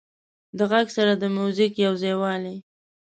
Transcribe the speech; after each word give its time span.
د 0.57 0.59
غږ 0.71 0.87
سره 0.97 1.13
د 1.17 1.23
موزیک 1.35 1.73
یو 1.85 1.93
ځایوالی 2.01 2.57